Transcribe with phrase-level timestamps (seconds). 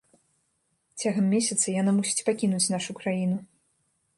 [1.03, 3.37] Цягам месяца яна мусіць пакінуць нашу краіну.